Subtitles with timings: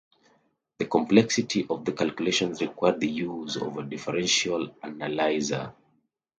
[0.79, 5.75] The complexity of the calculations required the use of a differential analyser.